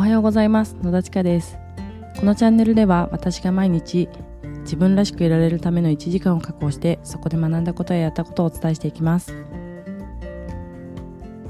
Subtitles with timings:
[0.00, 0.78] おはようございます。
[0.82, 1.58] 野田千佳です。
[2.18, 4.08] このチャンネルでは私が毎日
[4.60, 9.34] 自分らしくいられるための1時間を確保してそこで学んだことややったことをお伝えしていきます。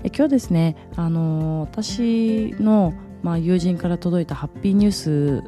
[0.03, 2.93] え今日ですねあの私の
[3.23, 5.45] まあ、友人から届いたハッピーニュース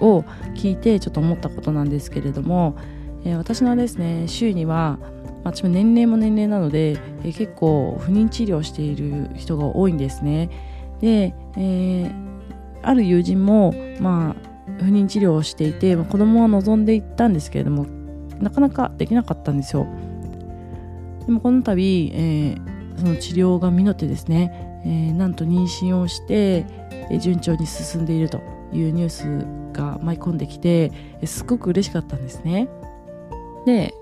[0.00, 0.24] を
[0.56, 2.76] 聞いてちょっと思ったことなんですけれども、
[3.24, 4.98] えー、私のですね周囲には
[5.44, 10.50] 私も年齢も年齢なので、えー、結構不妊治療している人が多いんですね。
[11.00, 12.12] で、えー、
[12.82, 14.48] ある友人もまあ
[14.78, 17.86] 不妊治療をしていて、まあ、子供は望んでいったんですけれども
[18.40, 19.86] なかなかできなかったんですよ。
[21.26, 26.64] でもこの度、えー、その治療が実ってですね、えー、なんと妊娠をして、
[27.10, 28.40] え、順調に進んでいると
[28.72, 30.92] いうニュースが舞い込んできて
[31.24, 32.68] すごく嬉しかったんですね。
[33.66, 33.92] で、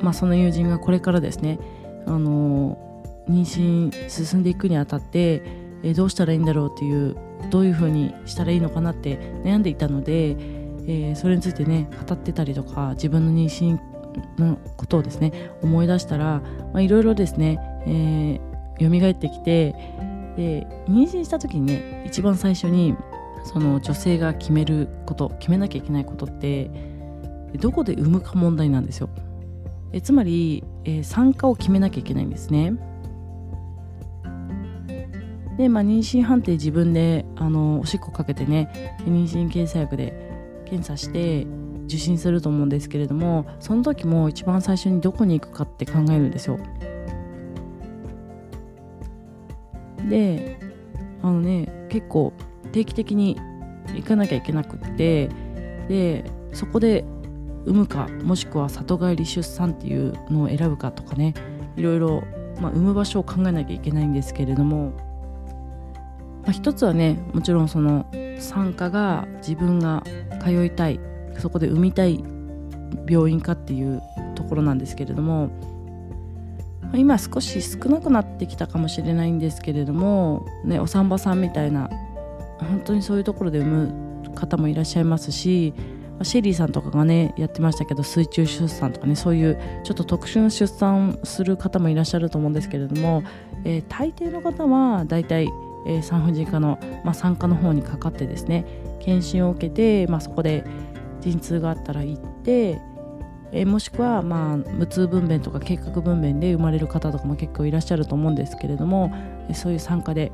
[0.00, 1.58] まあ、その友人がこれからですね
[2.06, 2.78] あの
[3.28, 5.42] 妊娠進んでいくにあたって
[5.86, 7.16] えどうしたらいいんだろうっていう
[7.48, 10.36] どういうふうにしたらいいのかなって悩んでいたので、
[10.88, 13.78] え、それについてね語ってたりとか自分の妊娠
[14.38, 16.42] のことをですね思い出したら
[16.74, 19.72] いろいろですね、えー、蘇ってきて
[20.36, 22.96] で妊娠した時にね一番最初に
[23.44, 26.68] その女性が決めること決めなきゃいけないことって
[27.60, 29.08] どこで産むか問題なんですよ。
[29.92, 32.74] えつまり、えー、参加を決めなきゃいけないんですね。
[35.56, 40.12] で、まあ、妊娠判定自分であのおしっこかけてね妊娠検査薬で
[40.66, 41.46] 検査して
[41.86, 46.58] 受診すると思うんですけれどもその時も一番最初にどこに行くかって考えるんですよ。
[50.08, 50.58] で
[51.22, 52.32] あのね結構
[52.72, 53.36] 定期的に
[53.94, 55.28] 行かなきゃいけなくって
[55.88, 57.04] でそこで
[57.64, 61.34] 産むかもしくは里帰り出産っていうのを選ぶかとかね
[61.76, 62.22] いろいろ、
[62.60, 64.92] まあ、産む場所を考えなきゃいけないんですけれども
[66.46, 68.06] まあ、一つはねもちろんその
[68.38, 70.04] 産科が自分が
[70.42, 71.00] 通いたい
[71.38, 72.22] そこで産みたい
[73.08, 74.00] 病院かっていう
[74.34, 75.50] ところなんですけれども、
[76.94, 81.90] 今少し少なくなってきたかもしれないんですけれども、ね、お産婆さんみたいな
[82.58, 83.70] 本当にそういうところで産
[84.24, 85.74] む方もいらっしゃいますし
[86.22, 93.22] シェリーさんとかがねやってましたけど水中出産とかねそういうちょっと特殊な出産する方もいらっしゃると思うんですけれども、
[93.64, 95.48] えー、大抵の方はだいたい
[95.86, 98.66] えー、産婦人科の、まあ、産科の方にかかってですね
[99.00, 100.64] 検診を受けて、まあ、そこで
[101.20, 102.80] 陣痛があったら行って、
[103.52, 109.12] えー、もしくは、まあ、無痛分娩とか計画分娩で生まれる方とかも結構いらっしゃると思うんですけれども、
[109.48, 110.32] え、そういう産科で、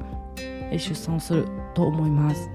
[0.71, 2.51] え出産をすると思います。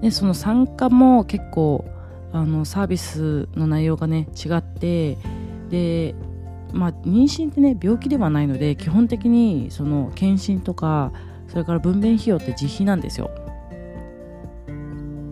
[0.00, 1.84] でその産科も結構
[2.32, 5.18] あのサービスの内容がね違って
[5.70, 6.14] で
[6.72, 11.12] まあ、妊娠ってね病気ではないので基本的にその検診とか
[11.48, 13.30] それから分娩費用って自費なんですよ。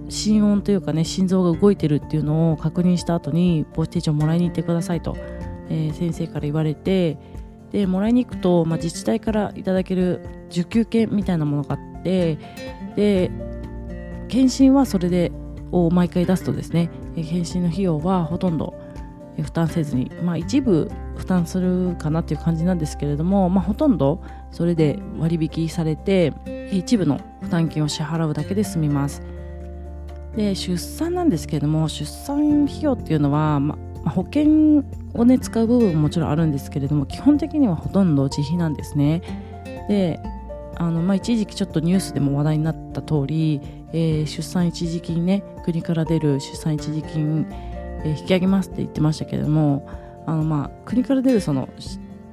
[0.09, 5.17] 心音というかね心臓が動いてるっていうのを確認した後に母子手帳もらいに行ってくださいと、
[5.69, 7.19] えー、先生から言われて
[7.73, 10.21] でもらいに行くと、まあ、自治体からいただける
[10.51, 12.39] 受給券みたいなものがあって
[12.95, 13.31] で
[14.29, 15.33] 検診はそれで
[15.73, 18.79] を毎回出すとですね検診の費用はほとんど
[19.43, 26.33] 負担せずに、まあ、一部負担するかなっていう感じなんですけれども、まあ、ほとんどそれで割引されて
[26.73, 29.23] 一部の負担金を支払うだけで済みます。
[30.37, 39.23] で出産なんですけれども出産費用っていうのは、まあ、保険をね使う部分ももちろんあるんですけれども基本的にはほとんど自費なんですね。
[39.89, 40.21] で
[40.79, 47.47] あのまあ、一時期ちょっとニュースでも話題になった通り、えー、出産一時金ね国から出る出産一時金
[48.07, 49.89] えー、引き上げますって言ってましたけれども
[50.27, 51.69] あの、まあ、国から出るその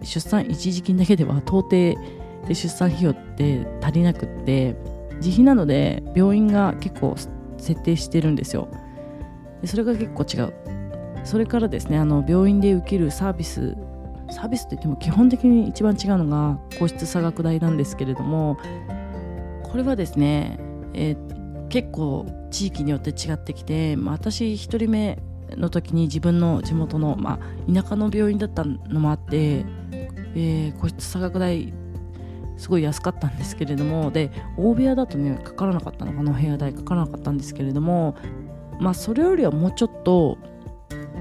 [0.03, 1.95] 出産一時金だけでは到底で
[2.49, 4.75] 出産費用って足りなくって
[5.15, 7.15] 自費なので病院が結構
[7.57, 8.67] 設定してるんですよ。
[9.61, 10.53] でそれが結構違う。
[11.23, 13.77] それからですねあの病院で受けるサービス
[14.29, 18.57] サービスって言っても基本的に一番違うのが皇室差額代なんですけれども
[19.63, 20.59] これはですね、
[20.93, 25.17] えー、結構地域によって違ってきて、まあ、私1人目
[25.57, 29.65] の時に自分の地元の、まあ、田舎の病院だったのもあって、
[30.35, 31.73] えー、個室差額代
[32.57, 38.15] すごい安かったんですけれどもで大部屋だとねかからなかったのかな部屋代かからなかったんですけれども
[38.79, 40.37] まあそれよりはもうちょっと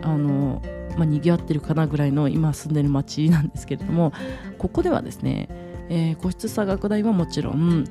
[0.03, 0.61] あの
[0.97, 4.13] まあ、賑わってるかなぐらいの今住んでる町なんですけれども
[4.59, 5.49] ここではですね、
[5.89, 7.85] えー、個室差額代はもちろん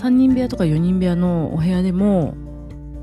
[0.00, 2.34] 3人部屋とか4人部屋のお部屋でも、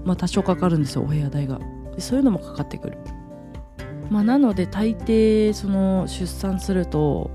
[0.06, 1.60] まあ、多少かかるんですよお部屋代が。
[1.96, 2.98] でそういうのもかかってくる、
[4.10, 7.32] まあ、なので大抵その出産すると、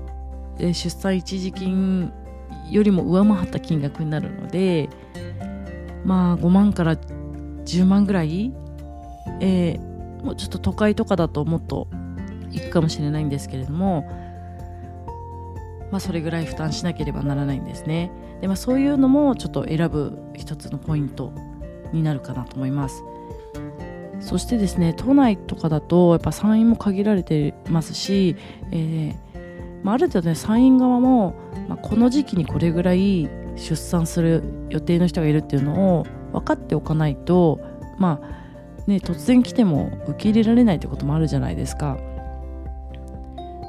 [0.59, 2.11] 出産一時金
[2.69, 4.89] よりも上回った金額になるので
[6.03, 8.53] まあ5万から10万ぐらい、
[9.39, 11.87] えー、もうちょっと都会とかだともっと
[12.51, 14.03] いくかもしれないんですけれども、
[15.91, 18.11] まあ、それぐらい負担しなければならないんですね。
[18.41, 21.31] で、まあ、そういうのもちょっと選ぶ一つのポイント
[21.93, 23.03] になるかなと思います。
[24.19, 28.35] そしてですね都内とかだとやっぱ産院も限られてますし、
[28.71, 29.29] えー
[29.83, 31.35] まあ、ある程度ね産院側も、
[31.67, 37.59] まあ、この時期にこれぐらい出産する予定の人がいるっていうのを分かっておかないと
[37.97, 41.97] まあね突然来ても受け入れられないってこともあるじゃないですか。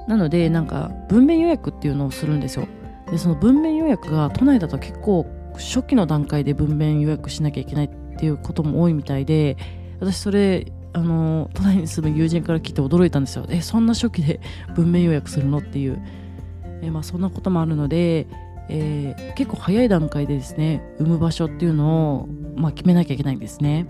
[0.08, 2.66] なのでなんか分娩予約っていうのをするんですよ。
[3.10, 9.56] でその分娩予約が都内だと結構初期の段階で分娩予約しなきゃいけないっていうことも多いみたいで
[10.00, 13.46] 私それあの都内に住む友人から聞いて驚いたんですよ。
[13.48, 14.40] えそんな初期で
[14.74, 15.58] 文面予約するの？
[15.58, 16.02] っていう、
[16.82, 18.26] えまあ、そんなこともあるので、
[18.68, 23.86] えー、結構早い段階でですね産む場所っていうのを、まあ、決めなきゃいけないんですね。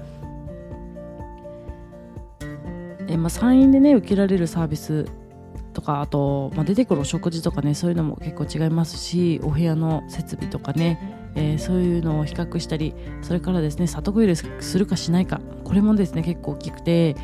[3.08, 5.06] えまあ、産院でね受けられるサービス
[5.72, 11.19] とかあと、まあ、出てくるお食事とかねそういうのも結構違いますしお部屋の設備とかね。
[11.34, 17.16] えー、そういうのを比較したりそれからですね里子入れするかしないかこれもですね結構大きくて、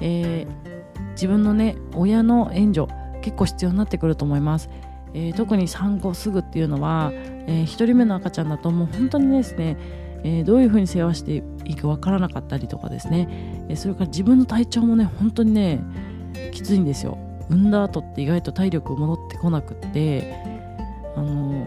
[0.00, 4.68] えー、自分のね親の援助結構必要になってくると思います、
[5.14, 7.10] えー、特に産後すぐっていうのは、
[7.46, 9.78] え1人目の赤ちゃんだともう本当にですね、
[10.24, 15.80] えどういうふうに世話していいかわからなかったりとかですね、えそれから自分の体調もね本当にね
[16.52, 17.16] きついんですよ。
[17.48, 20.34] 産んだ後って意外と体力戻ってこなくって
[21.16, 21.66] あの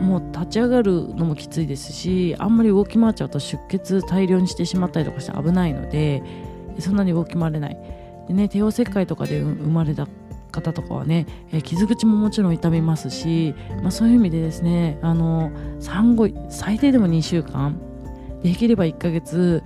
[0.00, 6.22] もう立ち上がるのもきついですしあんまり動き回っちゃうと出血大量にしてしまったりとかして危ないので
[6.78, 7.78] そんなに動き回れない
[8.28, 10.06] で、ね、帝王切開とかで生まれた
[10.52, 15.50] 方とかはね、え、傷口ももちろん痛みますし、まあ、そういう意味でですねあの
[15.80, 17.78] 産後最低でも2週間
[18.42, 19.62] できれば1ヶ月、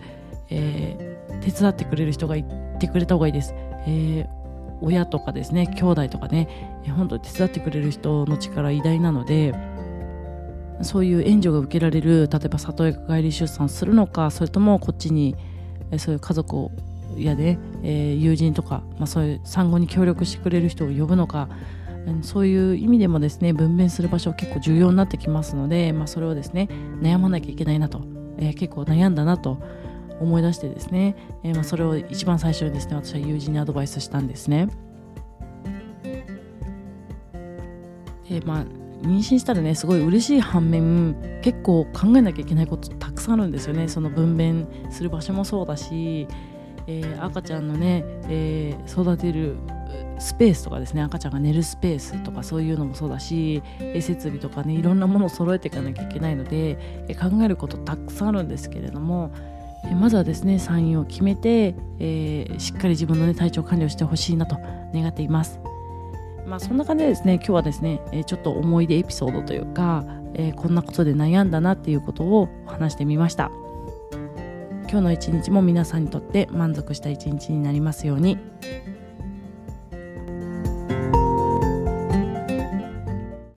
[0.49, 2.45] えー、手伝ってくれる人がい
[2.79, 3.55] てくれた方がいいです。
[3.87, 4.41] えー
[4.83, 9.55] 親とかですね兄弟とかね本当に手伝ってくれる人の力偉大なので
[10.83, 15.37] そういう援助が受けられる例えば里親帰り出産するのかそれともこっちに
[15.99, 16.69] そういう家族
[17.17, 21.49] やね、えー、友人とか、まあ、そういう産後に協力してくれる人を呼ぶのか
[22.23, 26.69] そういう意味でもですね分娩する場所結構重要になってきますので、まあ、それをですね
[27.01, 28.03] 悩まなきゃいけないなと、
[28.39, 29.59] えー、結構悩んだなと
[30.21, 34.69] 思い出してですね、えー、まあそれを一番最初にですね私は友人にアドバイスしたんですね。
[38.29, 38.65] でまあ
[39.03, 46.29] 妊娠したらねすごい嬉しい反面結構考えなきゃいけないことたくさんあるんですよねその分娩する場所もそうだし、
[46.87, 49.57] えー、赤ちゃんのね、えー、育てる
[50.19, 53.63] スペースとかですね赤ちゃんが寝るスペースとかそういうのもそうだし
[54.01, 56.77] 設備とかねいろんなものを揃えていかなきゃいけないので
[57.21, 59.33] 考えることたくさんあるんですけれども
[59.99, 64.57] まずはですね産院を決めて、えー、しっかり自分の、ね、体調管理をしてほしいなと
[64.93, 65.70] 願っています。
[66.51, 70.05] まあ、そんな感じでですね今日はですね、えちょっと思い出エピソードというか、
[70.35, 73.53] えー、こんなことで悩んだなっていうことを話してみました。
[74.91, 78.37] 今日の一日も皆さんにとって満足した一日になりますように。